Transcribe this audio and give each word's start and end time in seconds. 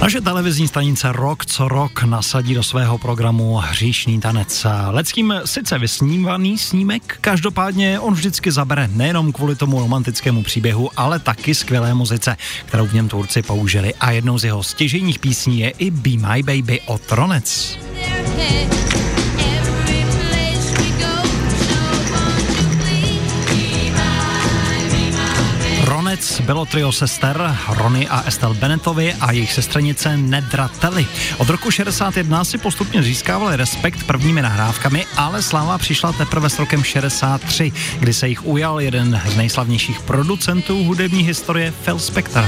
Naše 0.00 0.20
televizní 0.20 0.68
stanice 0.68 1.12
rok 1.12 1.46
co 1.46 1.68
rok 1.68 2.02
nasadí 2.02 2.54
do 2.54 2.62
svého 2.62 2.98
programu 2.98 3.56
hříšný 3.56 4.20
tanec. 4.20 4.66
Leckým 4.88 5.34
sice 5.44 5.78
vysnívaný 5.78 6.58
snímek, 6.58 7.18
každopádně 7.20 8.00
on 8.00 8.14
vždycky 8.14 8.50
zabere 8.50 8.88
nejenom 8.88 9.32
kvůli 9.32 9.56
tomu 9.56 9.80
romantickému 9.80 10.42
příběhu, 10.42 10.90
ale 10.96 11.18
taky 11.18 11.54
skvělé 11.54 11.94
muzice, 11.94 12.36
kterou 12.66 12.86
v 12.86 12.92
něm 12.92 13.08
tvůrci 13.08 13.42
použili. 13.42 13.94
A 13.94 14.10
jednou 14.10 14.38
z 14.38 14.44
jeho 14.44 14.62
stěžejních 14.62 15.18
písní 15.18 15.60
je 15.60 15.70
i 15.70 15.90
Be 15.90 16.10
My 16.10 16.42
Baby 16.42 16.80
od 16.86 17.12
Ronec. 17.12 17.78
Ronec 26.10 26.40
bylo 26.40 26.66
trio 26.66 26.92
sester 26.92 27.56
Rony 27.68 28.08
a 28.08 28.22
Estelle 28.26 28.54
Bennettovi 28.54 29.14
a 29.14 29.32
jejich 29.32 29.52
sestřenice 29.52 30.16
Nedra 30.16 30.68
Telly. 30.68 31.06
Od 31.38 31.48
roku 31.48 31.70
61 31.70 32.44
si 32.44 32.58
postupně 32.58 33.02
získávali 33.02 33.56
respekt 33.56 34.06
prvními 34.06 34.42
nahrávkami, 34.42 35.06
ale 35.16 35.42
sláva 35.42 35.78
přišla 35.78 36.12
teprve 36.12 36.50
s 36.50 36.58
rokem 36.58 36.84
63, 36.84 37.72
kdy 37.98 38.12
se 38.12 38.28
jich 38.28 38.46
ujal 38.46 38.80
jeden 38.80 39.22
z 39.26 39.36
nejslavnějších 39.36 40.00
producentů 40.00 40.84
hudební 40.84 41.22
historie 41.22 41.72
Phil 41.84 41.98
Spector. 41.98 42.44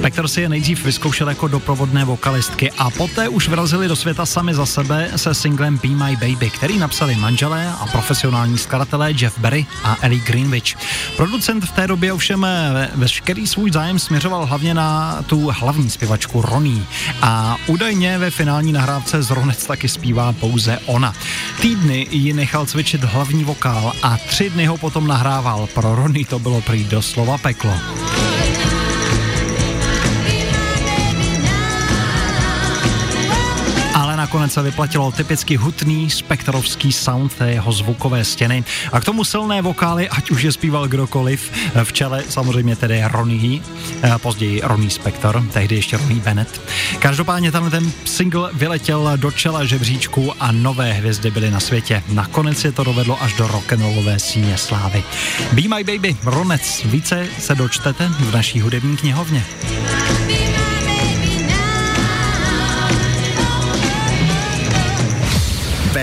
Spector 0.00 0.28
si 0.28 0.40
je 0.40 0.48
nejdřív 0.48 0.84
vyzkoušel 0.84 1.28
jako 1.28 1.48
doprovodné 1.48 2.04
vokalistky 2.04 2.70
a 2.78 2.90
poté 2.90 3.28
už 3.28 3.48
vrazili 3.48 3.88
do 3.88 3.96
světa 3.96 4.26
sami 4.26 4.54
za 4.54 4.66
sebe 4.66 5.10
se 5.16 5.34
singlem 5.34 5.78
Be 5.82 5.88
My 5.88 6.16
Baby, 6.16 6.50
který 6.50 6.78
napsali 6.78 7.16
manželé 7.16 7.72
a 7.80 7.86
profesionální 7.86 8.58
skladatelé 8.58 9.12
Jeff 9.12 9.38
Berry 9.38 9.66
a 9.84 9.96
Ellie 10.00 10.22
Greenwich. 10.22 10.76
Producent 11.16 11.64
v 11.64 11.72
té 11.72 11.86
době 11.86 12.12
ovšem 12.12 12.46
veškerý 12.94 13.46
svůj 13.46 13.72
zájem 13.72 13.98
směřoval 13.98 14.46
hlavně 14.46 14.74
na 14.74 15.18
tu 15.26 15.52
hlavní 15.54 15.90
zpěvačku 15.90 16.42
Ronnie 16.42 16.82
a 17.22 17.56
údajně 17.66 18.18
ve 18.18 18.30
finální 18.30 18.72
nahrávce 18.72 19.22
z 19.22 19.30
Ronec 19.30 19.66
taky 19.66 19.88
zpívá 19.88 20.32
pouze 20.32 20.78
ona. 20.86 21.12
Týdny 21.60 22.06
ji 22.10 22.32
nechal 22.32 22.66
cvičit 22.66 23.04
hlavní 23.04 23.44
vokál 23.44 23.92
a 24.02 24.16
tři 24.16 24.50
dny 24.50 24.66
ho 24.66 24.76
potom 24.76 25.06
nahrával. 25.06 25.68
Pro 25.74 25.94
Ronnie 25.94 26.26
to 26.26 26.38
bylo 26.38 26.60
prý 26.60 26.84
doslova 26.84 27.38
peklo. 27.38 27.72
Nakonec 34.30 34.52
se 34.52 34.62
vyplatilo 34.62 35.12
typicky 35.12 35.56
hutný 35.56 36.10
spektrovský 36.10 36.92
sound 36.92 37.34
té 37.34 37.50
jeho 37.50 37.72
zvukové 37.72 38.24
stěny 38.24 38.64
a 38.92 39.00
k 39.00 39.04
tomu 39.04 39.24
silné 39.24 39.62
vokály, 39.62 40.08
ať 40.08 40.30
už 40.30 40.42
je 40.42 40.52
zpíval 40.52 40.88
kdokoliv, 40.88 41.52
v 41.84 41.92
čele 41.92 42.24
samozřejmě 42.28 42.76
tedy 42.76 43.02
Ronnie, 43.04 43.60
eh, 44.02 44.12
později 44.18 44.60
Ronnie 44.64 44.90
Spector, 44.90 45.42
tehdy 45.52 45.76
ještě 45.76 45.96
Ronnie 45.96 46.20
Bennett. 46.20 46.60
Každopádně 46.98 47.52
tenhle 47.52 47.70
ten 47.70 47.92
single 48.04 48.50
vyletěl 48.54 49.12
do 49.16 49.30
čela 49.30 49.64
žebříčku 49.64 50.32
a 50.40 50.52
nové 50.52 50.92
hvězdy 50.92 51.30
byly 51.30 51.50
na 51.50 51.60
světě. 51.60 52.02
Nakonec 52.08 52.64
je 52.64 52.72
to 52.72 52.84
dovedlo 52.84 53.22
až 53.22 53.32
do 53.32 53.48
rock'n'rollové 53.48 54.18
síně 54.18 54.58
slávy. 54.58 55.04
Be 55.52 55.62
My 55.62 55.84
Baby, 55.84 56.16
Ronec, 56.22 56.82
více 56.84 57.26
se 57.38 57.54
dočtete 57.54 58.08
v 58.08 58.34
naší 58.34 58.60
hudební 58.60 58.96
knihovně. 58.96 59.44